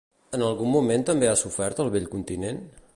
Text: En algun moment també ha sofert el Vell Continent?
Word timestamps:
En 0.37 0.43
algun 0.45 0.71
moment 0.75 1.05
també 1.11 1.31
ha 1.33 1.37
sofert 1.43 1.85
el 1.85 1.95
Vell 1.97 2.13
Continent? 2.17 2.69